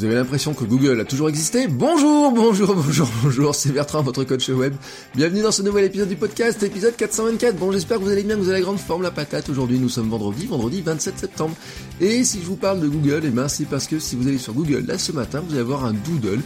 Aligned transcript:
Vous 0.00 0.06
avez 0.06 0.14
l'impression 0.14 0.54
que 0.54 0.64
Google 0.64 0.98
a 0.98 1.04
toujours 1.04 1.28
existé? 1.28 1.66
Bonjour, 1.66 2.32
bonjour, 2.32 2.74
bonjour, 2.74 3.06
bonjour, 3.22 3.54
c'est 3.54 3.70
Bertrand, 3.70 4.02
votre 4.02 4.24
coach 4.24 4.48
web. 4.48 4.72
Bienvenue 5.14 5.42
dans 5.42 5.52
ce 5.52 5.60
nouvel 5.60 5.84
épisode 5.84 6.08
du 6.08 6.16
podcast, 6.16 6.62
épisode 6.62 6.96
424. 6.96 7.56
Bon, 7.56 7.70
j'espère 7.70 7.98
que 7.98 8.04
vous 8.04 8.08
allez 8.08 8.22
bien, 8.22 8.36
que 8.36 8.40
vous 8.40 8.48
avez 8.48 8.60
la 8.60 8.64
grande 8.64 8.78
forme, 8.78 9.02
la 9.02 9.10
patate. 9.10 9.50
Aujourd'hui, 9.50 9.78
nous 9.78 9.90
sommes 9.90 10.08
vendredi, 10.08 10.46
vendredi 10.46 10.80
27 10.80 11.18
septembre. 11.18 11.54
Et 12.00 12.24
si 12.24 12.40
je 12.40 12.46
vous 12.46 12.56
parle 12.56 12.80
de 12.80 12.88
Google, 12.88 13.20
eh 13.24 13.28
ben, 13.28 13.46
c'est 13.48 13.66
parce 13.66 13.86
que 13.86 13.98
si 13.98 14.16
vous 14.16 14.26
allez 14.26 14.38
sur 14.38 14.54
Google, 14.54 14.86
là, 14.86 14.96
ce 14.96 15.12
matin, 15.12 15.42
vous 15.46 15.52
allez 15.52 15.60
avoir 15.60 15.84
un 15.84 15.92
doodle 15.92 16.40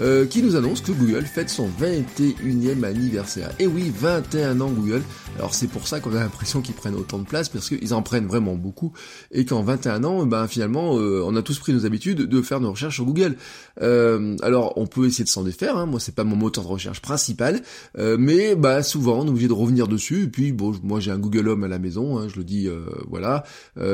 euh, 0.00 0.24
qui 0.24 0.42
nous 0.42 0.56
annonce 0.56 0.80
que 0.80 0.92
Google 0.92 1.26
fête 1.26 1.50
son 1.50 1.68
21e 1.68 2.84
anniversaire. 2.84 3.50
Et 3.58 3.66
oui, 3.66 3.92
21 3.94 4.60
ans 4.60 4.70
Google. 4.70 5.02
Alors 5.36 5.52
c'est 5.52 5.66
pour 5.66 5.86
ça 5.86 6.00
qu'on 6.00 6.14
a 6.16 6.20
l'impression 6.20 6.62
qu'ils 6.62 6.74
prennent 6.74 6.94
autant 6.94 7.18
de 7.18 7.24
place, 7.24 7.50
parce 7.50 7.68
qu'ils 7.68 7.92
en 7.92 8.00
prennent 8.00 8.26
vraiment 8.26 8.54
beaucoup, 8.54 8.92
et 9.30 9.44
qu'en 9.44 9.62
21 9.62 10.04
ans, 10.04 10.24
ben 10.26 10.46
finalement, 10.48 10.98
euh, 10.98 11.22
on 11.26 11.36
a 11.36 11.42
tous 11.42 11.58
pris 11.58 11.74
nos 11.74 11.84
habitudes 11.84 12.22
de 12.22 12.42
faire 12.42 12.60
nos 12.60 12.70
recherches 12.70 12.99
Google. 13.04 13.36
Euh, 13.82 14.36
alors 14.42 14.74
on 14.76 14.86
peut 14.86 15.06
essayer 15.06 15.24
de 15.24 15.28
s'en 15.28 15.42
défaire, 15.42 15.76
hein. 15.76 15.86
moi 15.86 16.00
c'est 16.00 16.14
pas 16.14 16.24
mon 16.24 16.36
moteur 16.36 16.64
de 16.64 16.68
recherche 16.68 17.00
principal, 17.00 17.62
euh, 17.98 18.16
mais 18.18 18.54
bah 18.54 18.82
souvent 18.82 19.20
on 19.20 19.26
est 19.26 19.30
obligé 19.30 19.48
de 19.48 19.52
revenir 19.52 19.88
dessus, 19.88 20.24
et 20.24 20.28
puis 20.28 20.52
bon, 20.52 20.74
moi 20.82 21.00
j'ai 21.00 21.10
un 21.10 21.18
Google 21.18 21.48
Home 21.48 21.64
à 21.64 21.68
la 21.68 21.78
maison, 21.78 22.18
hein, 22.18 22.28
je 22.28 22.36
le 22.36 22.44
dis, 22.44 22.68
euh, 22.68 22.84
voilà, 23.08 23.44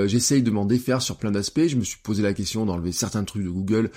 j'essaye 0.06 0.42
de 0.42 0.50
m'en 0.50 0.64
défaire 0.64 1.02
sur 1.02 1.16
plein 1.16 1.30
d'aspects, 1.30 1.66
je 1.66 1.76
me 1.76 1.84
suis 1.84 1.98
posé 2.02 2.22
la 2.22 2.32
question 2.32 2.66
d'enlever 2.66 2.92
certains 2.92 3.24
trucs 3.24 3.44
de 3.44 3.50
Google, 3.50 3.90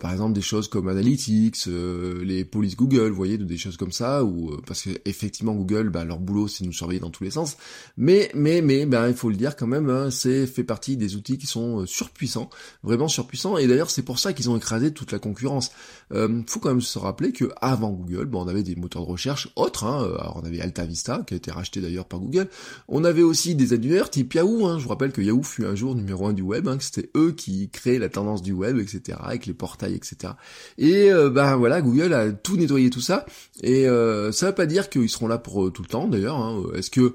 par 0.00 0.12
exemple 0.12 0.32
des 0.32 0.40
choses 0.40 0.68
comme 0.68 0.88
Analytics, 0.88 1.66
les 1.66 2.44
polices 2.44 2.76
Google, 2.76 3.08
vous 3.08 3.16
voyez, 3.16 3.38
des 3.38 3.58
choses 3.58 3.76
comme 3.76 3.92
ça, 3.92 4.24
ou 4.24 4.56
parce 4.66 4.82
que 4.82 4.90
effectivement 5.04 5.54
Google, 5.54 5.90
bah, 5.90 6.04
leur 6.04 6.18
boulot 6.18 6.48
c'est 6.48 6.64
nous 6.64 6.72
surveiller 6.72 7.00
dans 7.00 7.10
tous 7.10 7.24
les 7.24 7.30
sens. 7.30 7.56
Mais 7.96 8.30
mais 8.34 8.62
mais 8.62 8.86
ben 8.86 9.08
il 9.08 9.14
faut 9.14 9.28
le 9.28 9.36
dire 9.36 9.56
quand 9.56 9.66
même, 9.66 9.90
hein, 9.90 10.10
c'est 10.10 10.46
fait 10.46 10.64
partie 10.64 10.96
des 10.96 11.16
outils 11.16 11.38
qui 11.38 11.46
sont 11.46 11.86
surpuissants, 11.86 12.50
vraiment 12.82 13.08
surpuissants. 13.08 13.58
Et 13.58 13.66
d'ailleurs 13.66 13.90
c'est 13.90 14.02
pour 14.02 14.18
ça 14.18 14.32
qu'ils 14.32 14.45
ont 14.48 14.56
écrasé 14.56 14.92
toute 14.92 15.12
la 15.12 15.18
concurrence. 15.18 15.70
Euh, 16.12 16.42
faut 16.46 16.60
quand 16.60 16.68
même 16.68 16.80
se 16.80 16.98
rappeler 16.98 17.32
que 17.32 17.50
avant 17.60 17.90
Google, 17.90 18.28
on 18.32 18.48
avait 18.48 18.62
des 18.62 18.76
moteurs 18.76 19.02
de 19.02 19.10
recherche 19.10 19.48
autres. 19.56 19.84
Hein, 19.84 20.04
alors 20.18 20.40
on 20.42 20.46
avait 20.46 20.60
Alta 20.60 20.84
Vista 20.84 21.22
qui 21.26 21.34
a 21.34 21.36
été 21.36 21.50
racheté 21.50 21.80
d'ailleurs 21.80 22.06
par 22.06 22.20
Google. 22.20 22.48
On 22.88 23.04
avait 23.04 23.22
aussi 23.22 23.54
des 23.54 23.72
annuaires 23.72 24.10
type 24.10 24.34
Yahoo. 24.34 24.66
Hein, 24.66 24.78
je 24.78 24.84
vous 24.84 24.90
rappelle 24.90 25.12
que 25.12 25.22
Yahoo 25.22 25.42
fut 25.42 25.64
un 25.64 25.74
jour 25.74 25.94
numéro 25.94 26.26
un 26.26 26.32
du 26.32 26.42
web, 26.42 26.68
hein, 26.68 26.78
c'était 26.80 27.10
eux 27.16 27.32
qui 27.32 27.68
créaient 27.70 27.98
la 27.98 28.08
tendance 28.08 28.42
du 28.42 28.52
web, 28.52 28.78
etc. 28.78 29.18
Avec 29.22 29.46
les 29.46 29.54
portails, 29.54 29.94
etc. 29.94 30.34
Et 30.78 31.10
ben 31.32 31.56
voilà, 31.56 31.82
Google 31.82 32.12
a 32.14 32.32
tout 32.32 32.56
nettoyé 32.56 32.90
tout 32.90 33.00
ça, 33.00 33.26
et 33.62 33.88
euh, 33.88 34.32
ça 34.32 34.46
veut 34.46 34.54
pas 34.54 34.66
dire 34.66 34.88
qu'ils 34.88 35.08
seront 35.08 35.28
là 35.28 35.38
pour 35.38 35.64
euh, 35.64 35.70
tout 35.70 35.82
le 35.82 35.88
temps 35.88 36.08
d'ailleurs. 36.08 36.36
Hein. 36.36 36.62
Est-ce 36.74 36.90
que 36.90 37.14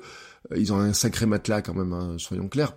ils 0.56 0.74
ont 0.74 0.78
un 0.78 0.94
sacré 0.94 1.26
matelas 1.26 1.62
quand 1.62 1.74
même, 1.74 2.18
soyons 2.20 2.50
clairs. 2.50 2.76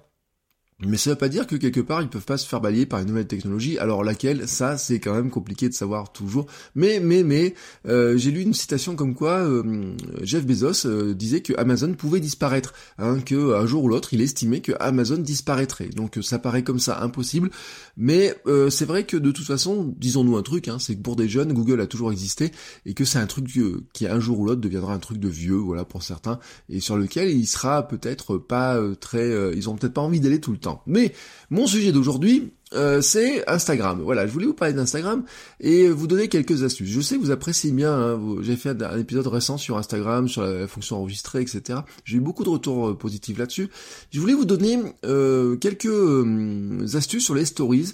Mais 0.86 0.96
ça 0.96 1.10
veut 1.10 1.16
pas 1.16 1.28
dire 1.28 1.46
que 1.46 1.56
quelque 1.56 1.80
part 1.80 2.02
ils 2.02 2.08
peuvent 2.08 2.24
pas 2.24 2.36
se 2.36 2.46
faire 2.46 2.60
balayer 2.60 2.86
par 2.86 3.00
une 3.00 3.08
nouvelle 3.08 3.26
technologie. 3.26 3.78
Alors 3.78 4.04
laquelle, 4.04 4.48
ça 4.48 4.76
c'est 4.76 5.00
quand 5.00 5.14
même 5.14 5.30
compliqué 5.30 5.68
de 5.68 5.74
savoir 5.74 6.12
toujours. 6.12 6.46
Mais 6.74 7.00
mais 7.00 7.22
mais 7.22 7.54
euh, 7.86 8.16
j'ai 8.16 8.30
lu 8.30 8.42
une 8.42 8.54
citation 8.54 8.96
comme 8.96 9.14
quoi 9.14 9.38
euh, 9.38 9.94
Jeff 10.22 10.46
Bezos 10.46 10.86
euh, 10.86 11.14
disait 11.14 11.40
que 11.40 11.52
Amazon 11.56 11.94
pouvait 11.94 12.20
disparaître, 12.20 12.74
hein, 12.98 13.20
que 13.20 13.54
un 13.54 13.66
jour 13.66 13.84
ou 13.84 13.88
l'autre 13.88 14.12
il 14.12 14.20
estimait 14.20 14.60
que 14.60 14.72
Amazon 14.80 15.18
disparaîtrait. 15.18 15.88
Donc 15.88 16.18
ça 16.22 16.38
paraît 16.38 16.64
comme 16.64 16.78
ça 16.78 17.02
impossible. 17.02 17.50
Mais 17.96 18.34
c'est 18.70 18.84
vrai 18.84 19.04
que 19.04 19.16
de 19.16 19.30
toute 19.30 19.46
façon, 19.46 19.94
disons-nous 19.98 20.36
un 20.36 20.42
truc, 20.42 20.68
hein, 20.68 20.78
c'est 20.78 20.96
que 20.96 21.02
pour 21.02 21.16
des 21.16 21.28
jeunes, 21.28 21.52
Google 21.52 21.80
a 21.80 21.86
toujours 21.86 22.10
existé 22.12 22.50
et 22.86 22.94
que 22.94 23.04
c'est 23.04 23.18
un 23.18 23.26
truc 23.26 23.46
qui 23.92 24.06
un 24.06 24.20
jour 24.20 24.40
ou 24.40 24.46
l'autre 24.46 24.60
deviendra 24.60 24.94
un 24.94 24.98
truc 24.98 25.18
de 25.18 25.28
vieux, 25.28 25.54
voilà 25.54 25.84
pour 25.84 26.02
certains, 26.02 26.38
et 26.68 26.80
sur 26.80 26.96
lequel 26.96 27.30
il 27.30 27.46
sera 27.46 27.86
peut-être 27.86 28.36
pas 28.38 28.80
très, 29.00 29.54
ils 29.56 29.68
ont 29.70 29.76
peut-être 29.76 29.94
pas 29.94 30.00
envie 30.00 30.20
d'aller 30.20 30.40
tout 30.40 30.52
le 30.52 30.58
temps. 30.58 30.73
Mais 30.86 31.12
mon 31.50 31.66
sujet 31.66 31.92
d'aujourd'hui, 31.92 32.52
euh, 32.74 33.00
c'est 33.00 33.48
Instagram. 33.48 34.00
Voilà, 34.02 34.26
je 34.26 34.32
voulais 34.32 34.46
vous 34.46 34.54
parler 34.54 34.74
d'Instagram 34.74 35.24
et 35.60 35.88
vous 35.88 36.06
donner 36.06 36.28
quelques 36.28 36.62
astuces. 36.62 36.90
Je 36.90 37.00
sais 37.00 37.16
que 37.16 37.20
vous 37.20 37.30
appréciez 37.30 37.70
bien, 37.70 37.92
hein, 37.92 38.20
j'ai 38.40 38.56
fait 38.56 38.70
un, 38.82 38.98
épisode 38.98 39.26
récent 39.26 39.58
sur 39.58 39.76
Instagram, 39.78 40.28
sur 40.28 40.42
la, 40.42 40.66
fonction 40.66 40.96
enregistrée, 40.96 41.42
etc. 41.42 41.80
J'ai 42.04 42.16
eu 42.16 42.20
beaucoup 42.20 42.44
de 42.44 42.48
retours 42.48 42.88
euh, 42.88 42.94
positifs 42.94 43.38
là-dessus. 43.38 43.68
Je 44.10 44.20
voulais 44.20 44.34
vous 44.34 44.44
donner 44.44 44.78
euh, 45.04 45.56
quelques 45.56 46.94
astuces 46.94 47.24
sur 47.24 47.34
les 47.34 47.44
stories 47.44 47.92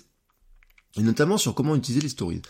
et 0.97 1.02
notamment 1.02 1.36
sur 1.36 1.54
comment 1.54 1.76
utiliser 1.76 2.00
les 2.00 2.08
stories. 2.08 2.42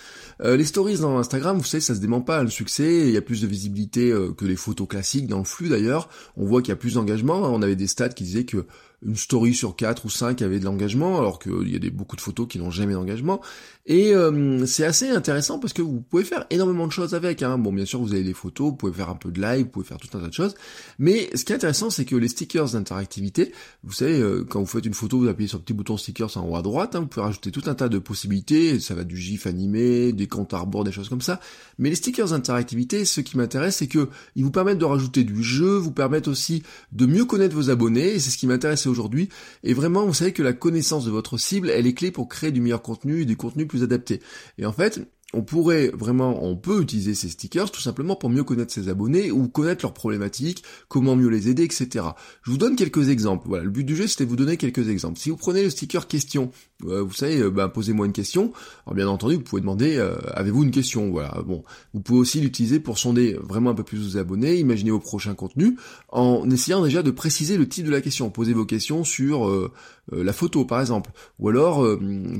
les 0.42 0.64
stories 0.64 1.00
dans 1.00 1.18
Instagram, 1.18 1.58
vous 1.58 1.64
savez, 1.64 1.82
ça 1.82 1.94
se 1.94 2.00
dément 2.00 2.22
pas, 2.22 2.42
le 2.42 2.48
succès, 2.48 3.06
il 3.06 3.10
y 3.10 3.18
a 3.18 3.20
plus 3.20 3.42
de 3.42 3.46
visibilité 3.46 4.14
que 4.34 4.46
les 4.46 4.56
photos 4.56 4.88
classiques 4.88 5.26
dans 5.26 5.40
le 5.40 5.44
flux 5.44 5.68
d'ailleurs. 5.68 6.08
On 6.38 6.46
voit 6.46 6.62
qu'il 6.62 6.70
y 6.70 6.72
a 6.72 6.76
plus 6.76 6.94
d'engagement. 6.94 7.40
On 7.52 7.60
avait 7.60 7.76
des 7.76 7.86
stats 7.86 8.08
qui 8.08 8.24
disaient 8.24 8.46
que 8.46 8.64
une 9.02 9.16
story 9.16 9.54
sur 9.54 9.76
quatre 9.76 10.04
ou 10.04 10.10
cinq 10.10 10.42
avait 10.42 10.58
de 10.58 10.64
l'engagement, 10.64 11.18
alors 11.18 11.38
qu'il 11.38 11.70
y 11.70 11.76
a 11.76 11.78
des, 11.78 11.90
beaucoup 11.90 12.16
de 12.16 12.20
photos 12.20 12.46
qui 12.48 12.58
n'ont 12.58 12.70
jamais 12.70 12.92
d'engagement. 12.92 13.40
Et 13.86 14.14
euh, 14.14 14.66
c'est 14.66 14.84
assez 14.84 15.08
intéressant 15.08 15.58
parce 15.58 15.72
que 15.72 15.82
vous 15.82 16.00
pouvez 16.00 16.22
faire 16.22 16.46
énormément 16.50 16.86
de 16.86 16.92
choses 16.92 17.14
avec. 17.14 17.42
Hein. 17.42 17.58
Bon, 17.58 17.72
bien 17.72 17.86
sûr, 17.86 18.00
vous 18.00 18.12
avez 18.12 18.22
des 18.22 18.34
photos, 18.34 18.68
vous 18.68 18.76
pouvez 18.76 18.92
faire 18.92 19.08
un 19.08 19.14
peu 19.14 19.30
de 19.30 19.40
live, 19.40 19.64
vous 19.64 19.70
pouvez 19.70 19.86
faire 19.86 19.96
tout 19.96 20.16
un 20.16 20.20
tas 20.20 20.28
de 20.28 20.32
choses. 20.32 20.54
Mais 20.98 21.30
ce 21.34 21.44
qui 21.44 21.52
est 21.52 21.56
intéressant, 21.56 21.88
c'est 21.88 22.04
que 22.04 22.14
les 22.14 22.28
stickers 22.28 22.70
d'interactivité, 22.70 23.52
vous 23.82 23.92
savez, 23.92 24.20
euh, 24.20 24.44
quand 24.48 24.60
vous 24.60 24.66
faites 24.66 24.84
une 24.84 24.94
photo, 24.94 25.18
vous 25.18 25.28
appuyez 25.28 25.48
sur 25.48 25.58
le 25.58 25.64
petit 25.64 25.72
bouton 25.72 25.96
stickers 25.96 26.36
en 26.36 26.46
haut 26.46 26.56
à 26.56 26.62
droite, 26.62 26.94
hein, 26.94 27.00
vous 27.00 27.06
pouvez 27.06 27.24
rajouter 27.24 27.50
tout 27.50 27.62
un 27.66 27.74
tas 27.74 27.88
de 27.88 27.98
possibilités. 27.98 28.78
Ça 28.80 28.94
va 28.94 29.04
du 29.04 29.16
gif 29.16 29.46
animé, 29.46 30.12
des 30.12 30.28
comptes 30.28 30.52
à 30.52 30.58
rebours, 30.58 30.84
des 30.84 30.92
choses 30.92 31.08
comme 31.08 31.22
ça. 31.22 31.40
Mais 31.78 31.88
les 31.88 31.96
stickers 31.96 32.28
d'interactivité, 32.28 33.06
ce 33.06 33.22
qui 33.22 33.38
m'intéresse, 33.38 33.76
c'est 33.78 33.88
que 33.88 34.08
ils 34.36 34.44
vous 34.44 34.50
permettent 34.50 34.78
de 34.78 34.84
rajouter 34.84 35.24
du 35.24 35.42
jeu, 35.42 35.76
vous 35.76 35.90
permettent 35.90 36.28
aussi 36.28 36.62
de 36.92 37.06
mieux 37.06 37.24
connaître 37.24 37.56
vos 37.56 37.70
abonnés. 37.70 38.14
Et 38.14 38.18
c'est 38.20 38.30
ce 38.30 38.36
qui 38.36 38.46
m'intéresse 38.46 38.86
aujourd'hui. 38.90 39.28
Et 39.62 39.74
vraiment, 39.74 40.04
vous 40.04 40.14
savez 40.14 40.32
que 40.32 40.42
la 40.42 40.52
connaissance 40.52 41.04
de 41.04 41.10
votre 41.10 41.38
cible, 41.38 41.70
elle 41.70 41.86
est 41.86 41.94
clé 41.94 42.10
pour 42.10 42.28
créer 42.28 42.50
du 42.50 42.60
meilleur 42.60 42.82
contenu 42.82 43.22
et 43.22 43.24
du 43.24 43.36
contenu 43.36 43.66
plus 43.66 43.82
adapté. 43.82 44.20
Et 44.58 44.66
en 44.66 44.72
fait, 44.72 45.00
on 45.32 45.42
pourrait 45.42 45.88
vraiment, 45.94 46.44
on 46.44 46.56
peut 46.56 46.82
utiliser 46.82 47.14
ces 47.14 47.28
stickers 47.28 47.70
tout 47.70 47.80
simplement 47.80 48.16
pour 48.16 48.30
mieux 48.30 48.44
connaître 48.44 48.72
ses 48.72 48.88
abonnés 48.88 49.30
ou 49.30 49.48
connaître 49.48 49.84
leurs 49.84 49.94
problématiques, 49.94 50.64
comment 50.88 51.16
mieux 51.16 51.28
les 51.28 51.48
aider, 51.48 51.62
etc. 51.62 52.04
Je 52.42 52.50
vous 52.50 52.58
donne 52.58 52.76
quelques 52.76 53.08
exemples. 53.08 53.48
Voilà, 53.48 53.64
le 53.64 53.70
but 53.70 53.84
du 53.84 53.94
jeu 53.96 54.06
c'était 54.06 54.24
de 54.24 54.30
vous 54.30 54.36
donner 54.36 54.56
quelques 54.56 54.88
exemples. 54.88 55.18
Si 55.18 55.30
vous 55.30 55.36
prenez 55.36 55.62
le 55.62 55.70
sticker 55.70 56.08
question, 56.08 56.50
euh, 56.86 57.02
vous 57.02 57.12
savez, 57.12 57.40
euh, 57.40 57.50
bah, 57.50 57.68
posez-moi 57.68 58.06
une 58.06 58.12
question. 58.12 58.52
Alors 58.86 58.94
bien 58.94 59.08
entendu, 59.08 59.36
vous 59.36 59.42
pouvez 59.42 59.60
demander, 59.60 59.96
euh, 59.96 60.16
avez-vous 60.34 60.64
une 60.64 60.70
question? 60.70 61.10
Voilà. 61.10 61.42
Bon, 61.46 61.62
vous 61.94 62.00
pouvez 62.00 62.18
aussi 62.18 62.40
l'utiliser 62.40 62.80
pour 62.80 62.98
sonder 62.98 63.38
vraiment 63.42 63.70
un 63.70 63.74
peu 63.74 63.82
plus 63.82 63.98
vos 63.98 64.18
abonnés, 64.18 64.56
imaginer 64.56 64.90
vos 64.90 65.00
prochains 65.00 65.34
contenus, 65.34 65.74
en 66.08 66.48
essayant 66.50 66.82
déjà 66.82 67.02
de 67.02 67.10
préciser 67.10 67.56
le 67.56 67.68
type 67.68 67.86
de 67.86 67.90
la 67.90 68.00
question. 68.00 68.30
Posez 68.30 68.52
vos 68.52 68.64
questions 68.64 69.04
sur 69.04 69.70
la 70.12 70.32
photo, 70.32 70.64
par 70.64 70.80
exemple, 70.80 71.10
ou 71.38 71.48
alors 71.48 71.86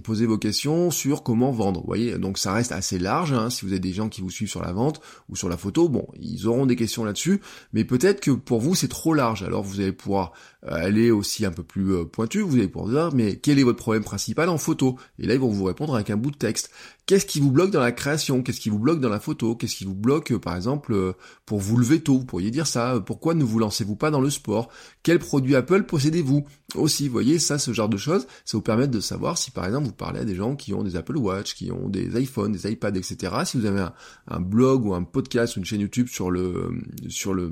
posez 0.02 0.26
vos 0.26 0.38
questions 0.38 0.90
sur 0.90 1.22
comment 1.22 1.52
vendre. 1.52 1.80
Vous 1.80 1.86
voyez, 1.86 2.18
donc 2.18 2.38
ça 2.38 2.52
reste 2.52 2.72
assez 2.72 2.98
large. 2.98 3.32
Hein. 3.32 3.50
Si 3.50 3.64
vous 3.64 3.72
avez 3.72 3.80
des 3.80 3.92
gens 3.92 4.08
qui 4.08 4.20
vous 4.20 4.30
suivent 4.30 4.50
sur 4.50 4.62
la 4.62 4.72
vente 4.72 5.00
ou 5.28 5.36
sur 5.36 5.48
la 5.48 5.56
photo, 5.56 5.88
bon, 5.88 6.06
ils 6.20 6.46
auront 6.46 6.66
des 6.66 6.76
questions 6.76 7.04
là-dessus, 7.04 7.40
mais 7.72 7.84
peut-être 7.84 8.20
que 8.20 8.30
pour 8.30 8.60
vous 8.60 8.74
c'est 8.74 8.88
trop 8.88 9.14
large. 9.14 9.42
Alors 9.42 9.62
vous 9.62 9.80
allez 9.80 9.92
pouvoir 9.92 10.32
euh, 10.66 10.74
aller 10.74 11.10
aussi 11.10 11.46
un 11.46 11.52
peu 11.52 11.62
plus 11.62 11.94
euh, 11.94 12.04
pointu. 12.04 12.40
Vous 12.40 12.56
allez 12.56 12.68
pouvoir 12.68 12.90
dire, 12.90 13.16
mais 13.16 13.36
quel 13.36 13.58
est 13.58 13.62
votre 13.62 13.78
problème 13.78 14.04
principal? 14.04 14.29
En 14.38 14.58
photo 14.58 14.96
Et 15.18 15.26
là 15.26 15.34
ils 15.34 15.40
vont 15.40 15.48
vous 15.48 15.64
répondre 15.64 15.94
avec 15.94 16.10
un 16.10 16.16
bout 16.16 16.30
de 16.30 16.36
texte. 16.36 16.70
Qu'est-ce 17.10 17.26
qui 17.26 17.40
vous 17.40 17.50
bloque 17.50 17.72
dans 17.72 17.80
la 17.80 17.90
création? 17.90 18.40
Qu'est-ce 18.40 18.60
qui 18.60 18.70
vous 18.70 18.78
bloque 18.78 19.00
dans 19.00 19.08
la 19.08 19.18
photo? 19.18 19.56
Qu'est-ce 19.56 19.74
qui 19.74 19.84
vous 19.84 19.96
bloque, 19.96 20.30
euh, 20.30 20.38
par 20.38 20.54
exemple, 20.54 20.92
euh, 20.92 21.12
pour 21.44 21.58
vous 21.58 21.76
lever 21.76 22.00
tôt? 22.00 22.18
Vous 22.18 22.24
pourriez 22.24 22.52
dire 22.52 22.68
ça. 22.68 23.02
Pourquoi 23.04 23.34
ne 23.34 23.42
vous 23.42 23.58
lancez-vous 23.58 23.96
pas 23.96 24.12
dans 24.12 24.20
le 24.20 24.30
sport? 24.30 24.68
Quel 25.02 25.18
produit 25.18 25.56
Apple 25.56 25.82
possédez-vous? 25.82 26.46
Aussi, 26.76 27.08
voyez, 27.08 27.40
ça, 27.40 27.58
ce 27.58 27.72
genre 27.72 27.88
de 27.88 27.96
choses, 27.96 28.28
ça 28.44 28.56
vous 28.56 28.62
permet 28.62 28.86
de 28.86 29.00
savoir 29.00 29.38
si, 29.38 29.50
par 29.50 29.64
exemple, 29.64 29.86
vous 29.86 29.92
parlez 29.92 30.20
à 30.20 30.24
des 30.24 30.36
gens 30.36 30.54
qui 30.54 30.72
ont 30.72 30.84
des 30.84 30.94
Apple 30.94 31.16
Watch, 31.16 31.56
qui 31.56 31.72
ont 31.72 31.88
des 31.88 32.16
iPhones, 32.22 32.52
des 32.52 32.70
iPads, 32.70 32.96
etc. 32.96 33.34
Si 33.44 33.58
vous 33.58 33.66
avez 33.66 33.84
un, 34.28 34.40
blog 34.40 34.86
ou 34.86 34.94
un 34.94 35.02
podcast 35.02 35.56
ou 35.56 35.58
une 35.58 35.64
chaîne 35.64 35.80
YouTube 35.80 36.06
sur 36.06 36.30
le 36.30 36.70
sur 37.08 37.34
le 37.34 37.50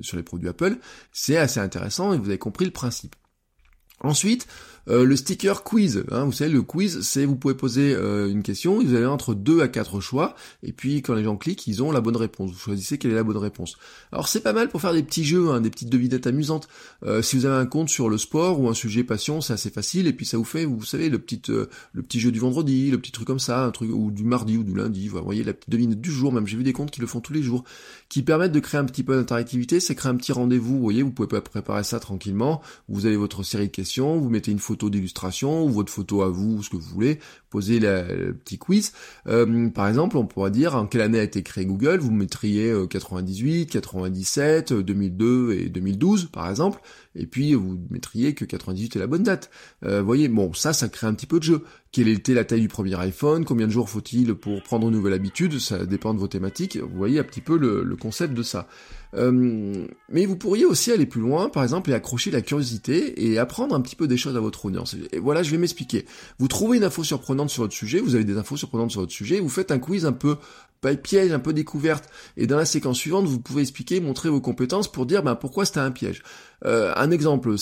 sur 0.00 0.16
les 0.16 0.24
produits 0.24 0.48
Apple, 0.48 0.76
c'est 1.12 1.36
assez 1.36 1.60
intéressant 1.60 2.12
et 2.12 2.18
vous 2.18 2.30
avez 2.30 2.38
compris 2.38 2.64
le 2.64 2.72
principe. 2.72 3.14
Ensuite, 4.00 4.46
Euh, 4.90 5.04
le 5.04 5.16
sticker 5.16 5.64
quiz, 5.64 6.04
hein, 6.10 6.24
vous 6.24 6.32
savez, 6.32 6.50
le 6.50 6.62
quiz, 6.62 7.02
c'est 7.02 7.26
vous 7.26 7.36
pouvez 7.36 7.52
poser 7.52 7.94
euh, 7.94 8.30
une 8.30 8.42
question, 8.42 8.80
vous 8.80 8.94
avez 8.94 9.04
entre 9.04 9.34
deux 9.34 9.60
à 9.60 9.68
quatre 9.68 10.00
choix, 10.00 10.34
et 10.62 10.72
puis 10.72 11.02
quand 11.02 11.12
les 11.14 11.24
gens 11.24 11.36
cliquent, 11.36 11.66
ils 11.66 11.82
ont 11.82 11.92
la 11.92 12.00
bonne 12.00 12.16
réponse. 12.16 12.52
Vous 12.52 12.58
choisissez 12.58 12.96
quelle 12.96 13.10
est 13.10 13.16
la 13.16 13.22
bonne 13.22 13.36
réponse. 13.36 13.76
Alors 14.12 14.28
c'est 14.28 14.40
pas 14.40 14.54
mal 14.54 14.70
pour 14.70 14.80
faire 14.80 14.94
des 14.94 15.02
petits 15.02 15.24
jeux, 15.24 15.50
hein, 15.50 15.60
des 15.60 15.68
petites 15.68 15.90
devinettes 15.90 16.26
amusantes. 16.26 16.68
Euh, 17.02 17.20
si 17.20 17.36
vous 17.36 17.44
avez 17.44 17.56
un 17.56 17.66
compte 17.66 17.90
sur 17.90 18.08
le 18.08 18.16
sport 18.16 18.60
ou 18.60 18.68
un 18.70 18.74
sujet 18.74 19.04
passion, 19.04 19.42
c'est 19.42 19.52
assez 19.52 19.68
facile, 19.68 20.06
et 20.06 20.14
puis 20.14 20.24
ça 20.24 20.38
vous 20.38 20.44
fait, 20.44 20.64
vous 20.64 20.82
savez, 20.84 21.10
le 21.10 21.18
petit, 21.18 21.42
le 21.48 22.02
petit 22.02 22.18
jeu 22.18 22.32
du 22.32 22.38
vendredi, 22.38 22.90
le 22.90 22.98
petit 22.98 23.12
truc 23.12 23.26
comme 23.26 23.38
ça, 23.38 23.66
un 23.66 23.70
truc 23.72 23.90
ou 23.92 24.10
du 24.10 24.24
mardi 24.24 24.56
ou 24.56 24.64
du 24.64 24.74
lundi. 24.74 25.08
Vous 25.08 25.22
voyez 25.22 25.44
la 25.44 25.52
petite 25.52 25.68
devinette 25.68 26.00
du 26.00 26.10
jour. 26.10 26.32
Même 26.32 26.46
j'ai 26.46 26.56
vu 26.56 26.64
des 26.64 26.72
comptes 26.72 26.90
qui 26.90 27.02
le 27.02 27.06
font 27.06 27.20
tous 27.20 27.34
les 27.34 27.42
jours, 27.42 27.64
qui 28.08 28.22
permettent 28.22 28.52
de 28.52 28.60
créer 28.60 28.80
un 28.80 28.86
petit 28.86 29.02
peu 29.02 29.16
d'interactivité. 29.16 29.80
C'est 29.80 29.94
créer 29.94 30.10
un 30.10 30.16
petit 30.16 30.32
rendez-vous. 30.32 30.76
Vous 30.76 30.82
voyez, 30.82 31.02
vous 31.02 31.10
pouvez 31.10 31.28
préparer 31.28 31.84
ça 31.84 32.00
tranquillement. 32.00 32.62
Vous 32.88 33.04
avez 33.04 33.16
votre 33.16 33.42
série 33.42 33.66
de 33.66 33.72
questions, 33.72 33.87
vous 33.96 34.28
mettez 34.28 34.50
une 34.50 34.58
photo 34.58 34.90
d'illustration 34.90 35.64
ou 35.64 35.68
votre 35.70 35.92
photo 35.92 36.22
à 36.22 36.28
vous, 36.28 36.62
ce 36.62 36.70
que 36.70 36.76
vous 36.76 36.88
voulez, 36.94 37.18
posez 37.50 37.80
le 37.80 38.32
petit 38.32 38.58
quiz. 38.58 38.92
Euh, 39.26 39.68
par 39.70 39.88
exemple, 39.88 40.16
on 40.16 40.26
pourrait 40.26 40.50
dire 40.50 40.76
en 40.76 40.86
quelle 40.86 41.00
année 41.00 41.18
a 41.18 41.22
été 41.22 41.42
créé 41.42 41.66
Google, 41.66 41.98
vous 41.98 42.10
mettriez 42.10 42.72
98, 42.88 43.66
97, 43.70 44.72
2002 44.72 45.52
et 45.52 45.68
2012 45.68 46.28
par 46.32 46.48
exemple, 46.48 46.80
et 47.18 47.26
puis 47.26 47.54
vous 47.54 47.78
mettriez 47.90 48.34
que 48.34 48.44
98 48.44 48.96
est 48.96 48.98
la 48.98 49.06
bonne 49.06 49.22
date. 49.22 49.50
Euh, 49.84 50.02
voyez, 50.02 50.28
bon, 50.28 50.52
ça, 50.52 50.72
ça 50.72 50.88
crée 50.88 51.06
un 51.06 51.14
petit 51.14 51.26
peu 51.26 51.38
de 51.38 51.44
jeu. 51.44 51.64
Quelle 51.92 52.08
était 52.08 52.34
la 52.34 52.44
taille 52.44 52.60
du 52.60 52.68
premier 52.68 52.94
iPhone? 53.00 53.44
Combien 53.44 53.66
de 53.66 53.72
jours 53.72 53.88
faut-il 53.88 54.34
pour 54.34 54.62
prendre 54.62 54.88
une 54.88 54.94
nouvelle 54.94 55.14
habitude? 55.14 55.58
Ça 55.58 55.86
dépend 55.86 56.14
de 56.14 56.18
vos 56.18 56.28
thématiques. 56.28 56.76
Vous 56.76 56.96
voyez 56.96 57.18
un 57.18 57.24
petit 57.24 57.40
peu 57.40 57.56
le 57.56 57.96
concept 57.96 58.34
de 58.34 58.42
ça. 58.42 58.68
Euh, 59.14 59.86
mais 60.08 60.26
vous 60.26 60.36
pourriez 60.36 60.64
aussi 60.64 60.92
aller 60.92 61.06
plus 61.06 61.20
loin, 61.20 61.48
par 61.48 61.62
exemple, 61.62 61.90
et 61.90 61.94
accrocher 61.94 62.30
la 62.30 62.40
curiosité 62.40 63.30
et 63.30 63.38
apprendre 63.38 63.74
un 63.74 63.80
petit 63.80 63.96
peu 63.96 64.06
des 64.06 64.16
choses 64.16 64.36
à 64.36 64.40
votre 64.40 64.66
audience. 64.66 64.96
Et 65.12 65.18
voilà, 65.18 65.42
je 65.42 65.50
vais 65.50 65.58
m'expliquer. 65.58 66.04
Vous 66.38 66.48
trouvez 66.48 66.76
une 66.78 66.84
info 66.84 67.04
surprenante 67.04 67.50
sur 67.50 67.62
votre 67.62 67.74
sujet, 67.74 68.00
vous 68.00 68.14
avez 68.14 68.24
des 68.24 68.36
infos 68.36 68.56
surprenantes 68.56 68.90
sur 68.90 69.00
votre 69.00 69.12
sujet, 69.12 69.40
vous 69.40 69.48
faites 69.48 69.70
un 69.70 69.78
quiz 69.78 70.04
un 70.06 70.12
peu 70.12 70.36
piège, 71.02 71.32
un 71.32 71.38
peu 71.38 71.52
découverte. 71.52 72.08
Et 72.36 72.46
dans 72.46 72.56
la 72.56 72.64
séquence 72.64 72.98
suivante, 72.98 73.26
vous 73.26 73.40
pouvez 73.40 73.62
expliquer, 73.62 74.00
montrer 74.00 74.28
vos 74.28 74.40
compétences 74.40 74.90
pour 74.90 75.06
dire 75.06 75.22
ben, 75.22 75.34
pourquoi 75.34 75.64
c'était 75.64 75.80
un 75.80 75.90
piège. 75.90 76.22
Euh, 76.64 76.92
un 76.96 77.10
exemple 77.10 77.54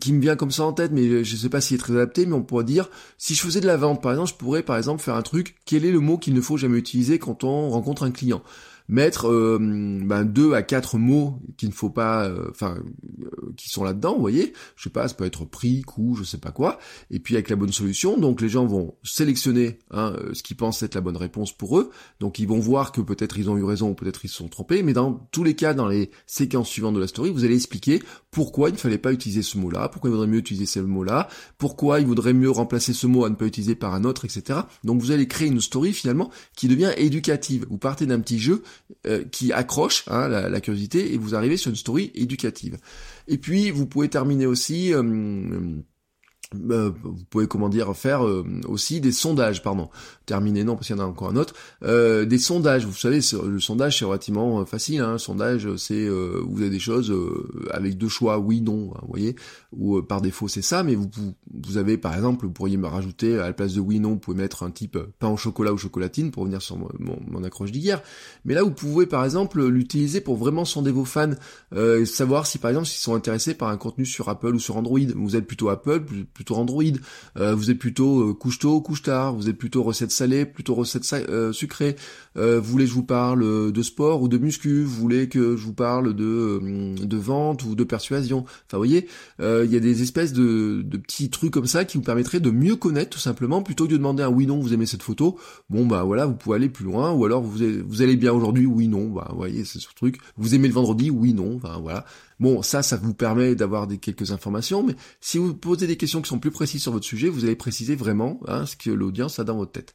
qui 0.00 0.12
me 0.12 0.20
vient 0.20 0.36
comme 0.36 0.50
ça 0.50 0.64
en 0.64 0.72
tête, 0.72 0.92
mais 0.92 1.24
je 1.24 1.32
ne 1.32 1.38
sais 1.38 1.48
pas 1.48 1.60
s'il 1.60 1.76
est 1.76 1.80
très 1.80 1.94
adapté, 1.94 2.26
mais 2.26 2.34
on 2.34 2.42
pourrait 2.42 2.64
dire, 2.64 2.90
si 3.18 3.34
je 3.34 3.40
faisais 3.42 3.60
de 3.60 3.66
la 3.66 3.76
vente, 3.76 4.02
par 4.02 4.12
exemple, 4.12 4.30
je 4.30 4.34
pourrais 4.34 4.62
par 4.62 4.76
exemple 4.76 5.02
faire 5.02 5.14
un 5.14 5.22
truc, 5.22 5.56
quel 5.64 5.84
est 5.84 5.92
le 5.92 6.00
mot 6.00 6.18
qu'il 6.18 6.34
ne 6.34 6.40
faut 6.40 6.56
jamais 6.56 6.78
utiliser 6.78 7.18
quand 7.18 7.44
on 7.44 7.70
rencontre 7.70 8.02
un 8.02 8.10
client? 8.10 8.42
Mettre 8.88 9.28
euh, 9.28 9.58
ben, 9.60 10.24
deux 10.24 10.54
à 10.54 10.62
quatre 10.62 10.98
mots 10.98 11.40
qu'il 11.56 11.68
ne 11.68 11.74
faut 11.74 11.90
pas, 11.90 12.26
euh, 12.26 12.48
enfin, 12.50 12.76
euh, 13.22 13.52
qui 13.56 13.68
sont 13.68 13.84
là-dedans, 13.84 14.14
vous 14.14 14.20
voyez. 14.20 14.52
Je 14.76 14.84
sais 14.84 14.90
pas, 14.90 15.08
ça 15.08 15.14
peut 15.14 15.24
être 15.24 15.44
prix, 15.44 15.82
coût, 15.82 16.14
je 16.16 16.24
sais 16.24 16.38
pas 16.38 16.50
quoi. 16.50 16.78
Et 17.10 17.18
puis 17.18 17.34
avec 17.34 17.50
la 17.50 17.56
bonne 17.56 17.72
solution, 17.72 18.18
donc 18.18 18.40
les 18.40 18.48
gens 18.48 18.66
vont 18.66 18.94
sélectionner 19.02 19.78
hein, 19.90 20.14
ce 20.32 20.42
qu'ils 20.42 20.56
pensent 20.56 20.82
être 20.82 20.94
la 20.94 21.00
bonne 21.00 21.16
réponse 21.16 21.52
pour 21.52 21.78
eux. 21.78 21.90
Donc 22.20 22.38
ils 22.38 22.48
vont 22.48 22.58
voir 22.58 22.92
que 22.92 23.00
peut-être 23.00 23.38
ils 23.38 23.50
ont 23.50 23.56
eu 23.56 23.64
raison 23.64 23.90
ou 23.90 23.94
peut-être 23.94 24.24
ils 24.24 24.28
se 24.28 24.36
sont 24.36 24.48
trompés. 24.48 24.82
Mais 24.82 24.92
dans 24.92 25.12
tous 25.32 25.44
les 25.44 25.54
cas, 25.54 25.74
dans 25.74 25.88
les 25.88 26.10
séquences 26.26 26.68
suivantes 26.68 26.94
de 26.94 27.00
la 27.00 27.06
story, 27.06 27.30
vous 27.30 27.44
allez 27.44 27.56
expliquer 27.56 28.02
pourquoi 28.30 28.68
il 28.68 28.72
ne 28.72 28.78
fallait 28.78 28.98
pas 28.98 29.12
utiliser 29.12 29.42
ce 29.42 29.58
mot-là, 29.58 29.88
pourquoi 29.88 30.10
il 30.10 30.12
vaudrait 30.12 30.28
mieux 30.28 30.38
utiliser 30.38 30.66
ce 30.66 30.80
mot-là, 30.80 31.28
pourquoi 31.58 32.00
il 32.00 32.06
vaudrait 32.06 32.34
mieux 32.34 32.50
remplacer 32.50 32.92
ce 32.92 33.06
mot 33.06 33.24
à 33.24 33.30
ne 33.30 33.34
pas 33.34 33.46
utiliser 33.46 33.74
par 33.74 33.94
un 33.94 34.04
autre, 34.04 34.24
etc. 34.24 34.60
Donc 34.84 35.00
vous 35.00 35.10
allez 35.10 35.26
créer 35.26 35.48
une 35.48 35.60
story 35.60 35.92
finalement 35.92 36.30
qui 36.54 36.68
devient 36.68 36.92
éducative. 36.96 37.66
Vous 37.70 37.78
partez 37.78 38.06
d'un 38.06 38.20
petit 38.20 38.38
jeu 38.38 38.62
euh, 39.06 39.24
qui 39.24 39.52
accroche 39.52 40.04
hein, 40.08 40.28
la, 40.28 40.60
curiosité 40.60 41.12
et 41.14 41.18
vous 41.18 41.34
arrivez 41.34 41.56
sur 41.56 41.70
une 41.70 41.76
story 41.76 42.10
éducative. 42.14 42.78
Et 43.28 43.38
puis 43.38 43.70
vous 43.70 43.86
pouvez 43.86 44.08
terminer 44.08 44.46
aussi 44.46 44.92
euh, 44.94 45.02
euh, 46.54 46.92
vous 47.02 47.24
pouvez 47.28 47.48
comment 47.48 47.68
dire 47.68 47.94
faire 47.96 48.24
euh, 48.24 48.44
aussi 48.68 49.00
des 49.00 49.10
sondages 49.10 49.62
pardon. 49.62 49.88
Terminer 50.26 50.62
non 50.62 50.74
parce 50.74 50.86
qu'il 50.86 50.96
y 50.96 51.00
en 51.00 51.02
a 51.02 51.06
encore 51.06 51.28
un 51.28 51.36
autre. 51.36 51.54
Euh, 51.82 52.24
des 52.24 52.38
sondages 52.38 52.86
vous 52.86 52.94
savez 52.94 53.20
le 53.44 53.58
sondage 53.58 53.98
c'est 53.98 54.04
relativement 54.04 54.64
facile 54.64 55.00
hein. 55.00 55.18
sondage 55.18 55.74
c'est 55.76 56.08
vous 56.08 56.60
avez 56.60 56.70
des 56.70 56.78
choses 56.78 57.12
avec 57.70 57.98
deux 57.98 58.08
choix 58.08 58.38
oui 58.38 58.60
non 58.60 58.92
hein, 58.94 59.00
vous 59.02 59.08
voyez 59.08 59.36
ou 59.72 60.00
par 60.02 60.20
défaut 60.20 60.48
c'est 60.48 60.62
ça 60.62 60.82
mais 60.82 60.94
vous, 60.94 61.10
vous 61.52 61.76
avez 61.76 61.98
par 61.98 62.14
exemple 62.14 62.46
vous 62.46 62.52
pourriez 62.52 62.76
me 62.76 62.86
rajouter 62.86 63.38
à 63.38 63.46
la 63.46 63.52
place 63.52 63.74
de 63.74 63.80
oui 63.80 63.98
non 63.98 64.10
vous 64.10 64.18
pouvez 64.18 64.36
mettre 64.36 64.62
un 64.62 64.70
type 64.70 64.98
pain 65.18 65.28
au 65.28 65.36
chocolat 65.36 65.72
ou 65.72 65.78
chocolatine 65.78 66.30
pour 66.30 66.42
revenir 66.42 66.62
sur 66.62 66.76
mon, 66.76 66.88
mon, 66.98 67.44
accroche 67.44 67.72
d'hier. 67.72 68.02
Mais 68.44 68.54
là 68.54 68.62
vous 68.62 68.70
pouvez 68.70 69.06
par 69.06 69.24
exemple 69.24 69.64
l'utiliser 69.66 70.20
pour 70.20 70.36
vraiment 70.36 70.64
sonder 70.64 70.90
vos 70.90 71.04
fans 71.04 71.34
savoir 72.04 72.46
si 72.46 72.58
par 72.58 72.70
exemple 72.70 72.86
s'ils 72.86 73.02
sont 73.02 73.14
intéressés 73.14 73.54
par 73.54 73.68
un 73.68 73.76
contenu 73.76 74.06
sur 74.06 74.28
Apple 74.28 74.54
ou 74.54 74.60
sur 74.60 74.76
Android. 74.76 75.00
Vous 75.14 75.36
êtes 75.36 75.46
plutôt 75.46 75.68
Apple 75.68 76.04
plutôt 76.36 76.54
Android, 76.56 76.82
euh, 77.38 77.54
vous 77.54 77.70
êtes 77.70 77.78
plutôt 77.78 78.20
euh, 78.20 78.34
couche 78.34 78.58
tôt, 78.58 78.80
couche 78.82 79.02
tard, 79.02 79.34
vous 79.34 79.48
êtes 79.48 79.56
plutôt 79.56 79.82
recettes 79.82 80.12
salées, 80.12 80.44
plutôt 80.44 80.74
recettes 80.74 81.10
euh, 81.14 81.52
sucrées, 81.52 81.96
vous 82.36 82.60
voulez 82.62 82.84
que 82.84 82.90
je 82.90 82.94
vous 82.94 83.02
parle 83.02 83.72
de 83.72 83.82
sport 83.82 84.20
ou 84.20 84.28
de 84.28 84.36
muscu, 84.36 84.84
vous 84.84 84.94
voulez 84.94 85.26
que 85.30 85.56
je 85.56 85.64
vous 85.64 85.72
parle 85.72 86.14
de, 86.14 86.60
de 87.02 87.16
vente 87.16 87.64
ou 87.64 87.74
de 87.74 87.82
persuasion. 87.82 88.40
Enfin, 88.40 88.76
vous 88.76 88.78
voyez, 88.78 89.08
il 89.40 89.72
y 89.72 89.76
a 89.76 89.80
des 89.80 90.02
espèces 90.02 90.34
de, 90.34 90.82
de, 90.84 90.98
petits 90.98 91.30
trucs 91.30 91.52
comme 91.52 91.66
ça 91.66 91.86
qui 91.86 91.96
vous 91.96 92.04
permettraient 92.04 92.40
de 92.40 92.50
mieux 92.50 92.76
connaître 92.76 93.08
tout 93.08 93.18
simplement, 93.18 93.62
plutôt 93.62 93.86
que 93.86 93.92
de 93.92 93.96
demander 93.96 94.22
un 94.22 94.28
oui 94.28 94.46
non, 94.46 94.60
vous 94.60 94.74
aimez 94.74 94.84
cette 94.84 95.02
photo, 95.02 95.38
bon 95.70 95.86
bah 95.86 96.02
voilà, 96.02 96.26
vous 96.26 96.34
pouvez 96.34 96.56
aller 96.56 96.68
plus 96.68 96.84
loin, 96.84 97.10
ou 97.12 97.24
alors 97.24 97.42
vous, 97.42 97.58
vous 97.86 98.02
allez 98.02 98.16
bien 98.16 98.34
aujourd'hui, 98.34 98.66
oui 98.66 98.86
non, 98.86 99.08
bah 99.08 99.28
vous 99.30 99.38
voyez, 99.38 99.64
c'est 99.64 99.78
ce 99.78 99.88
truc, 99.96 100.18
vous 100.36 100.54
aimez 100.54 100.68
le 100.68 100.74
vendredi, 100.74 101.08
oui 101.08 101.32
non, 101.32 101.56
enfin 101.56 101.78
voilà. 101.80 102.04
Bon, 102.38 102.60
ça, 102.60 102.82
ça 102.82 102.96
vous 102.96 103.14
permet 103.14 103.54
d'avoir 103.54 103.88
quelques 103.98 104.30
informations, 104.30 104.82
mais 104.82 104.94
si 105.20 105.38
vous 105.38 105.54
posez 105.54 105.86
des 105.86 105.96
questions 105.96 106.20
qui 106.20 106.28
sont 106.28 106.38
plus 106.38 106.50
précises 106.50 106.82
sur 106.82 106.92
votre 106.92 107.06
sujet, 107.06 107.28
vous 107.28 107.44
allez 107.44 107.56
préciser 107.56 107.96
vraiment 107.96 108.40
hein, 108.46 108.66
ce 108.66 108.76
que 108.76 108.90
l'audience 108.90 109.38
a 109.38 109.44
dans 109.44 109.56
votre 109.56 109.72
tête. 109.72 109.94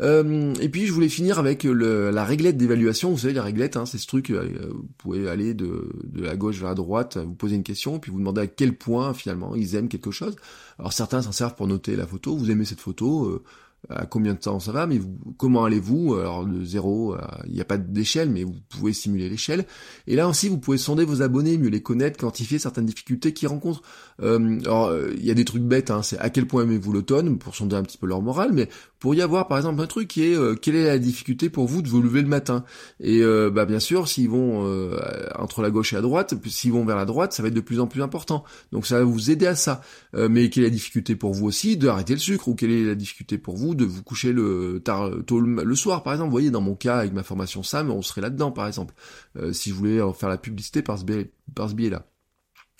Euh, 0.00 0.54
et 0.60 0.68
puis, 0.68 0.86
je 0.86 0.92
voulais 0.92 1.08
finir 1.08 1.40
avec 1.40 1.64
la 1.64 2.24
réglette 2.24 2.56
d'évaluation. 2.56 3.10
Vous 3.10 3.18
savez, 3.18 3.32
la 3.32 3.42
réglette, 3.42 3.76
hein, 3.76 3.86
c'est 3.86 3.98
ce 3.98 4.06
truc, 4.06 4.30
euh, 4.30 4.70
vous 4.70 4.88
pouvez 4.98 5.28
aller 5.28 5.52
de, 5.52 5.90
la 6.14 6.36
gauche 6.36 6.58
vers 6.58 6.68
la 6.68 6.74
droite, 6.76 7.16
vous 7.16 7.34
posez 7.34 7.56
une 7.56 7.64
question, 7.64 7.98
puis 7.98 8.12
vous 8.12 8.18
demandez 8.18 8.42
à 8.42 8.46
quel 8.46 8.76
point, 8.76 9.12
finalement, 9.12 9.56
ils 9.56 9.74
aiment 9.74 9.88
quelque 9.88 10.12
chose. 10.12 10.36
Alors, 10.78 10.92
certains 10.92 11.22
s'en 11.22 11.32
servent 11.32 11.56
pour 11.56 11.66
noter 11.66 11.96
la 11.96 12.06
photo. 12.06 12.36
Vous 12.36 12.52
aimez 12.52 12.64
cette 12.64 12.80
photo 12.80 13.26
euh, 13.26 13.42
à 13.88 14.06
combien 14.06 14.34
de 14.34 14.38
temps 14.38 14.60
ça 14.60 14.72
va, 14.72 14.86
mais 14.86 14.98
vous, 14.98 15.18
comment 15.36 15.64
allez-vous 15.64 16.14
Alors 16.14 16.44
de 16.44 16.64
zéro, 16.64 17.14
euh, 17.14 17.18
il 17.46 17.54
n'y 17.54 17.60
a 17.60 17.64
pas 17.64 17.78
d'échelle, 17.78 18.30
mais 18.30 18.44
vous 18.44 18.54
pouvez 18.68 18.92
simuler 18.92 19.28
l'échelle. 19.28 19.64
Et 20.06 20.16
là 20.16 20.28
aussi, 20.28 20.48
vous 20.48 20.58
pouvez 20.58 20.78
sonder 20.78 21.04
vos 21.04 21.22
abonnés, 21.22 21.56
mieux 21.56 21.70
les 21.70 21.82
connaître, 21.82 22.18
quantifier 22.18 22.58
certaines 22.58 22.84
difficultés 22.84 23.32
qu'ils 23.32 23.48
rencontrent. 23.48 23.82
Euh, 24.22 24.60
alors, 24.60 24.88
euh, 24.88 25.12
il 25.16 25.24
y 25.24 25.30
a 25.30 25.34
des 25.34 25.44
trucs 25.44 25.62
bêtes, 25.62 25.90
hein, 25.90 26.02
c'est 26.02 26.18
à 26.18 26.28
quel 26.30 26.46
point 26.46 26.64
aimez-vous 26.64 26.92
l'automne, 26.92 27.38
pour 27.38 27.54
sonder 27.54 27.76
un 27.76 27.82
petit 27.82 27.96
peu 27.96 28.06
leur 28.06 28.20
morale, 28.20 28.50
mais 28.52 28.68
pour 28.98 29.14
y 29.14 29.22
avoir 29.22 29.48
par 29.48 29.56
exemple 29.56 29.80
un 29.80 29.86
truc 29.86 30.08
qui 30.08 30.24
est 30.24 30.60
quelle 30.60 30.76
est 30.76 30.84
la 30.84 30.98
difficulté 30.98 31.48
pour 31.48 31.66
vous 31.66 31.80
de 31.80 31.88
vous 31.88 32.02
lever 32.02 32.20
le 32.20 32.28
matin? 32.28 32.64
Et 33.00 33.22
bah 33.50 33.64
bien 33.64 33.80
sûr, 33.80 34.06
s'ils 34.06 34.28
vont 34.28 34.70
entre 35.38 35.62
la 35.62 35.70
gauche 35.70 35.94
et 35.94 35.96
la 35.96 36.02
droite, 36.02 36.34
s'ils 36.46 36.72
vont 36.72 36.84
vers 36.84 36.96
la 36.96 37.06
droite, 37.06 37.32
ça 37.32 37.42
va 37.42 37.48
être 37.48 37.54
de 37.54 37.62
plus 37.62 37.80
en 37.80 37.86
plus 37.86 38.02
important. 38.02 38.44
Donc 38.72 38.84
ça 38.84 38.98
va 38.98 39.04
vous 39.04 39.30
aider 39.30 39.46
à 39.46 39.54
ça. 39.54 39.80
mais 40.12 40.50
quelle 40.50 40.64
est 40.64 40.66
la 40.66 40.72
difficulté 40.72 41.16
pour 41.16 41.32
vous 41.32 41.46
aussi 41.46 41.78
de 41.78 41.88
arrêter 41.88 42.12
le 42.12 42.18
sucre 42.18 42.48
ou 42.48 42.54
quelle 42.54 42.72
est 42.72 42.84
la 42.84 42.94
difficulté 42.94 43.38
pour 43.38 43.56
vous 43.56 43.69
de 43.74 43.84
vous 43.84 44.02
coucher 44.02 44.32
le 44.32 44.80
tard 44.84 45.10
tôt 45.26 45.40
le, 45.40 45.74
soir 45.74 46.02
par 46.02 46.12
exemple. 46.12 46.28
Vous 46.28 46.34
voyez, 46.34 46.50
dans 46.50 46.60
mon 46.60 46.74
cas 46.74 46.98
avec 46.98 47.12
ma 47.12 47.22
formation 47.22 47.62
SAM, 47.62 47.90
on 47.90 48.02
serait 48.02 48.20
là-dedans 48.20 48.52
par 48.52 48.66
exemple. 48.66 48.94
Euh, 49.36 49.52
si 49.52 49.70
je 49.70 49.74
voulais 49.74 50.00
faire 50.14 50.28
la 50.28 50.38
publicité 50.38 50.82
par 50.82 50.98
ce 50.98 51.04
par 51.54 51.68
ce 51.68 51.74
biais 51.74 51.90
là. 51.90 52.04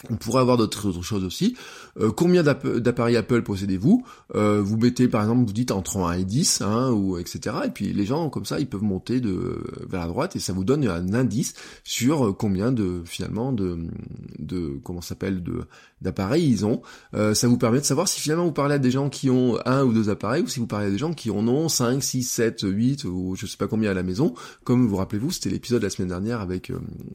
On 0.08 0.16
pourrait 0.16 0.40
avoir 0.40 0.56
d'autres 0.56 1.02
choses 1.02 1.24
aussi. 1.24 1.56
Euh, 1.98 2.10
combien 2.10 2.42
d'appareils 2.42 3.16
Apple 3.16 3.42
possédez-vous? 3.42 4.04
Euh, 4.34 4.62
Vous 4.62 4.78
mettez 4.78 5.08
par 5.08 5.22
exemple, 5.22 5.44
vous 5.46 5.52
dites 5.52 5.72
entre 5.72 5.98
1 5.98 6.12
et 6.12 6.24
10, 6.24 6.62
hein, 6.62 6.90
ou 6.90 7.18
etc. 7.18 7.56
Et 7.66 7.70
puis 7.70 7.92
les 7.92 8.06
gens 8.06 8.30
comme 8.30 8.46
ça, 8.46 8.60
ils 8.60 8.68
peuvent 8.68 8.82
monter 8.82 9.20
de 9.20 9.62
vers 9.88 10.00
la 10.00 10.06
droite 10.06 10.36
et 10.36 10.38
ça 10.38 10.52
vous 10.52 10.64
donne 10.64 10.86
un 10.86 11.12
indice 11.12 11.54
sur 11.84 12.34
combien 12.36 12.72
de 12.72 13.02
finalement 13.04 13.52
de 13.52 14.80
comment 14.82 15.02
s'appelle 15.02 15.42
de 15.42 15.62
d'appareils 16.00 16.48
ils 16.48 16.64
ont. 16.64 16.80
Euh, 17.12 17.34
ça 17.34 17.46
vous 17.46 17.58
permet 17.58 17.80
de 17.80 17.84
savoir 17.84 18.08
si 18.08 18.20
finalement 18.20 18.46
vous 18.46 18.52
parlez 18.52 18.76
à 18.76 18.78
des 18.78 18.90
gens 18.90 19.10
qui 19.10 19.28
ont 19.28 19.58
un 19.66 19.84
ou 19.84 19.92
deux 19.92 20.08
appareils 20.08 20.42
ou 20.42 20.48
si 20.48 20.58
vous 20.58 20.66
parlez 20.66 20.86
à 20.86 20.90
des 20.90 20.96
gens 20.96 21.12
qui 21.12 21.30
en 21.30 21.46
ont 21.46 21.68
5, 21.68 22.02
6, 22.02 22.22
7, 22.22 22.60
8 22.62 23.04
ou 23.04 23.34
je 23.36 23.44
sais 23.44 23.58
pas 23.58 23.66
combien 23.66 23.90
à 23.90 23.94
la 23.94 24.02
maison. 24.02 24.34
Comme 24.64 24.86
vous 24.86 24.96
rappelez-vous, 24.96 25.30
c'était 25.30 25.50
l'épisode 25.50 25.82
la 25.82 25.90
semaine 25.90 26.08
dernière 26.08 26.40
avec 26.40 26.72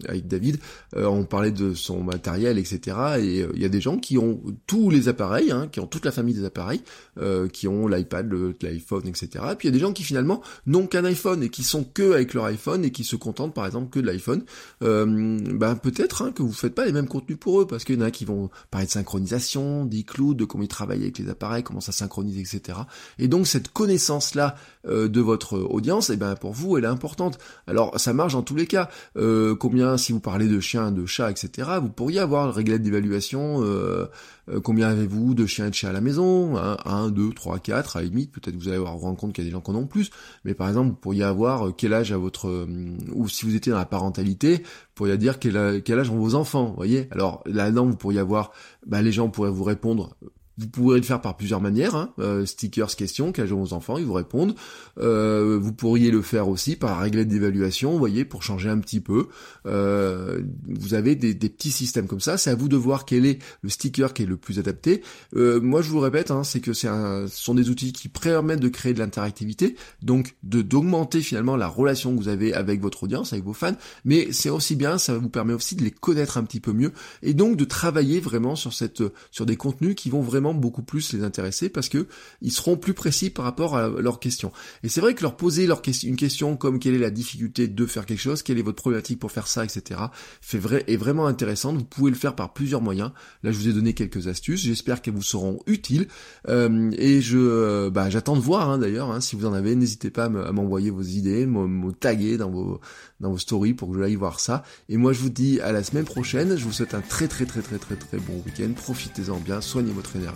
avec 0.08 0.28
David. 0.28 0.60
on 0.96 1.24
parlait 1.24 1.52
de 1.52 1.74
son 1.74 2.04
matériel, 2.04 2.60
etc 2.60 2.75
et 2.76 3.42
euh, 3.42 3.52
il 3.56 3.62
y 3.62 3.66
a 3.66 3.70
des 3.70 3.82
gens 3.82 3.98
qui 3.98 4.18
ont 4.18 4.42
tous 4.68 4.90
les 4.90 5.08
appareils, 5.08 5.52
hein, 5.52 5.68
qui 5.72 5.80
ont 5.80 5.88
toute 5.88 6.06
la 6.06 6.12
famille 6.12 6.34
des 6.34 6.46
appareils, 6.46 6.82
euh, 7.20 7.48
qui 7.48 7.68
ont 7.68 7.88
l'iPad, 7.88 8.32
l'iPhone, 8.62 9.08
etc. 9.08 9.28
Et 9.52 9.56
puis 9.56 9.68
il 9.68 9.72
y 9.72 9.74
a 9.74 9.78
des 9.78 9.80
gens 9.80 9.94
qui 9.94 10.04
finalement 10.04 10.42
n'ont 10.66 10.88
qu'un 10.88 11.06
iPhone 11.06 11.44
et 11.44 11.50
qui 11.50 11.64
sont 11.64 11.84
que 11.84 12.14
avec 12.14 12.34
leur 12.34 12.46
iPhone 12.46 12.84
et 12.86 12.92
qui 12.92 13.04
se 13.04 13.16
contentent 13.16 13.54
par 13.54 13.66
exemple 13.66 13.90
que 13.90 14.00
de 14.00 14.08
l'iPhone. 14.08 14.44
Euh, 14.84 15.40
ben 15.54 15.76
peut-être 15.76 16.22
hein, 16.22 16.32
que 16.32 16.44
vous 16.44 16.54
faites 16.54 16.76
pas 16.76 16.86
les 16.86 16.92
mêmes 16.92 17.08
contenus 17.08 17.38
pour 17.40 17.62
eux 17.62 17.68
parce 17.68 17.84
qu'il 17.84 17.96
y 17.96 17.98
en 17.98 18.06
a 18.06 18.12
qui 18.12 18.26
vont 18.26 18.50
parler 18.72 18.88
de 18.88 18.92
synchronisation, 18.92 19.86
d'iCloud, 19.86 20.38
de 20.38 20.46
comment 20.46 20.64
ils 20.64 20.68
travaillent 20.68 21.04
avec 21.04 21.18
les 21.18 21.30
appareils, 21.30 21.64
comment 21.64 21.82
ça 21.82 21.92
synchronise, 21.92 22.38
etc. 22.40 22.80
Et 23.20 23.28
donc 23.28 23.48
cette 23.48 23.70
connaissance 23.70 24.36
là 24.36 24.56
de 24.88 25.20
votre 25.22 25.58
audience, 25.58 26.12
et 26.12 26.14
eh 26.14 26.18
ben 26.18 26.36
pour 26.36 26.54
vous 26.54 26.78
elle 26.78 26.84
est 26.84 26.88
importante. 26.88 27.40
Alors 27.66 28.00
ça 28.00 28.14
marche 28.14 28.34
dans 28.34 28.44
tous 28.44 28.56
les 28.56 28.68
cas. 28.68 28.90
combien 29.16 29.98
si 29.98 30.12
vous 30.12 30.20
parlez 30.20 30.48
de 30.48 30.60
chiens, 30.60 30.92
de 30.92 31.06
chats, 31.06 31.32
etc. 31.32 31.70
Vous 31.82 31.90
pourriez 31.90 32.20
avoir 32.20 32.52
d'évaluation. 32.66 33.64
Euh, 33.64 34.06
euh, 34.50 34.60
combien 34.60 34.90
avez-vous 34.90 35.34
de 35.34 35.46
chiens 35.46 35.68
et 35.68 35.70
de 35.70 35.76
chats 35.76 35.90
à 35.90 35.94
la 35.94 36.02
maison? 36.02 36.58
1, 36.58 37.10
2, 37.10 37.34
3, 37.34 37.60
4, 37.60 37.98
à 37.98 38.02
la 38.02 38.08
limite, 38.08 38.32
peut-être 38.32 38.56
vous 38.56 38.68
allez 38.68 38.78
vous 38.78 38.86
rendre 38.86 39.18
compte 39.18 39.34
qu'il 39.34 39.44
y 39.44 39.48
a 39.48 39.50
des 39.50 39.54
gens 39.54 39.62
qui 39.62 39.72
en 39.72 39.76
ont 39.76 39.88
plus, 39.88 40.12
mais 40.44 40.54
par 40.54 40.68
exemple, 40.68 40.90
vous 40.90 40.96
pourriez 40.96 41.24
avoir 41.24 41.76
quel 41.76 41.94
âge 41.94 42.12
à 42.12 42.18
votre... 42.18 42.68
ou 43.14 43.30
si 43.30 43.46
vous 43.46 43.56
étiez 43.56 43.72
dans 43.72 43.78
la 43.78 43.86
parentalité, 43.86 44.58
vous 44.58 44.94
pourriez 44.96 45.18
dire 45.18 45.40
quel, 45.40 45.58
âge 45.58 46.10
ont 46.10 46.18
vos 46.20 46.36
enfants, 46.36 46.74
voyez? 46.76 47.08
Alors 47.12 47.44
là-dedans, 47.46 47.86
vous 47.86 47.96
pourriez 47.96 48.20
avoir... 48.20 48.52
Bah, 48.86 49.02
les 49.02 49.12
gens 49.12 49.30
pourraient 49.30 49.50
vous 49.50 49.64
répondre 49.64 50.16
vous 50.58 50.68
pourrez 50.68 50.98
le 50.98 51.06
faire 51.06 51.22
par 51.22 51.36
plusieurs 51.36 51.60
manières, 51.60 51.96
hein. 51.96 52.14
euh, 52.20 52.46
stickers 52.46 52.96
questions, 52.96 53.34
ont 53.38 53.56
vos 53.56 53.74
enfants, 53.74 53.98
ils 53.98 54.06
vous 54.06 54.14
répondent. 54.14 54.56
Euh, 55.00 55.60
vous 55.62 55.74
pourriez 55.74 56.12
le 56.12 56.22
faire 56.22 56.48
aussi 56.48 56.76
par 56.76 57.00
réglette 57.00 57.28
d'évaluation, 57.28 57.92
vous 57.92 57.98
voyez, 57.98 58.24
pour 58.24 58.44
changer 58.44 58.70
un 58.70 58.80
petit 58.80 59.02
peu. 59.02 59.28
Euh, 59.66 60.42
vous 60.68 60.94
avez 60.94 61.16
des, 61.16 61.36
petits 61.36 61.72
systèmes 61.72 62.08
comme 62.08 62.20
ça, 62.20 62.38
c'est 62.38 62.50
à 62.50 62.56
vous 62.56 62.70
de 62.70 62.78
voir 62.78 63.06
quel 63.06 63.26
est 63.26 63.40
le 63.62 63.70
sticker 63.70 64.14
qui 64.14 64.24
est 64.24 64.26
le 64.26 64.38
plus 64.38 64.60
adapté. 64.60 65.04
moi 65.34 65.82
je 65.82 65.90
vous 65.90 66.00
répète, 66.00 66.32
hein, 66.32 66.44
c'est 66.44 66.60
que 66.60 66.74
c'est 66.74 66.88
un, 66.88 67.28
ce 67.28 67.44
sont 67.44 67.56
des 67.56 67.70
outils 67.70 67.94
qui 67.94 68.10
permettent 68.10 68.60
de 68.60 68.70
créer 68.70 68.94
de 68.94 69.00
l'interactivité, 69.00 69.76
donc 70.02 70.36
de 70.44 70.62
d'augmenter 70.62 71.22
finalement 71.22 71.56
la 71.56 71.68
relation 71.68 72.14
que 72.16 72.18
vous 72.18 72.28
avez 72.28 72.54
avec 72.54 72.82
votre 72.82 73.04
audience, 73.04 73.34
avec 73.34 73.46
vos 73.46 73.54
fans, 73.54 73.76
mais 74.04 74.30
c'est 74.32 74.50
aussi 74.50 74.76
bien, 74.76 74.98
ça 74.98 75.18
vous 75.18 75.30
permet 75.30 75.54
aussi 75.54 75.76
de 75.76 75.84
les 75.84 75.92
connaître 75.92 76.38
un 76.38 76.44
petit 76.44 76.60
peu 76.60 76.74
mieux, 76.74 76.92
et 77.22 77.34
donc 77.34 77.58
de 77.58 77.66
travailler 77.66 78.20
vraiment 78.20 78.56
sur 78.56 78.74
cette 78.74 79.04
sur 79.32 79.46
des 79.46 79.56
contenus 79.56 79.96
qui 79.96 80.10
vont 80.10 80.22
vraiment 80.22 80.45
beaucoup 80.54 80.84
plus 80.84 81.14
les 81.14 81.24
intéresser 81.24 81.70
parce 81.70 81.90
que 81.90 82.08
ils 82.42 82.52
seront 82.52 82.78
plus 82.78 82.94
précis 82.94 83.30
par 83.30 83.46
rapport 83.46 83.76
à 83.76 83.88
leurs 83.88 84.20
questions. 84.20 84.52
Et 84.84 84.90
c'est 84.90 85.02
vrai 85.02 85.14
que 85.14 85.22
leur 85.22 85.38
poser 85.38 85.68
leur 85.68 85.82
question, 85.82 86.10
une 86.10 86.16
question 86.16 86.58
comme 86.58 86.80
quelle 86.80 86.96
est 86.96 87.00
la 87.00 87.10
difficulté 87.10 87.68
de 87.68 87.86
faire 87.86 88.06
quelque 88.06 88.20
chose, 88.20 88.44
quelle 88.44 88.58
est 88.58 88.64
votre 88.64 88.82
problématique 88.82 89.20
pour 89.20 89.32
faire 89.32 89.48
ça, 89.48 89.64
etc. 89.64 90.00
Fait 90.42 90.58
vrai, 90.58 90.84
est 90.88 90.98
vraiment 90.98 91.28
intéressante. 91.28 91.78
Vous 91.78 91.84
pouvez 91.84 92.12
le 92.12 92.18
faire 92.18 92.36
par 92.36 92.54
plusieurs 92.54 92.82
moyens. 92.82 93.12
Là, 93.44 93.52
je 93.52 93.58
vous 93.58 93.68
ai 93.68 93.74
donné 93.74 93.94
quelques 93.94 94.28
astuces. 94.28 94.62
J'espère 94.62 95.02
qu'elles 95.02 95.14
vous 95.14 95.22
seront 95.22 95.60
utiles. 95.68 96.08
Euh, 96.48 96.92
et 96.98 97.22
je, 97.22 97.38
euh, 97.38 97.90
bah, 97.90 98.10
j'attends 98.10 98.36
de 98.36 98.42
voir 98.42 98.70
hein, 98.70 98.78
d'ailleurs. 98.78 99.12
Hein, 99.12 99.22
si 99.22 99.36
vous 99.36 99.46
en 99.46 99.54
avez, 99.54 99.76
n'hésitez 99.76 100.10
pas 100.10 100.26
à 100.26 100.30
m'envoyer 100.30 100.90
vos 100.90 101.02
idées, 101.02 101.46
me 101.46 101.92
taguer 101.92 102.38
dans 102.38 102.50
vos 102.50 102.80
dans 103.20 103.32
vos 103.32 103.38
stories 103.38 103.74
pour 103.74 103.92
que 103.92 103.98
je 103.98 104.04
aille 104.04 104.16
voir 104.16 104.40
ça. 104.40 104.64
Et 104.90 104.98
moi, 104.98 105.14
je 105.14 105.20
vous 105.20 105.30
dis 105.30 105.60
à 105.62 105.72
la 105.72 105.84
semaine 105.84 106.06
prochaine. 106.06 106.58
Je 106.58 106.64
vous 106.64 106.72
souhaite 106.72 106.94
un 106.94 107.02
très 107.02 107.28
très 107.28 107.46
très 107.46 107.62
très 107.62 107.78
très 107.78 107.96
très 107.96 108.18
bon 108.18 108.42
week-end. 108.46 108.72
Profitez-en 108.76 109.38
bien, 109.38 109.62
soignez 109.62 109.92
votre 109.92 110.16
énergie 110.16 110.35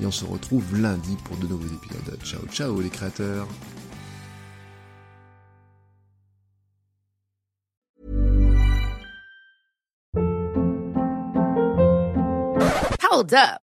et 0.00 0.06
on 0.06 0.10
se 0.10 0.24
retrouve 0.24 0.78
lundi 0.80 1.16
pour 1.24 1.36
de 1.36 1.46
nouveaux 1.46 1.66
épisodes. 1.66 2.18
Ciao 2.24 2.46
ciao 2.52 2.80
les 2.80 2.90
créateurs. 2.90 3.46
Hold 13.10 13.32
up, 13.32 13.62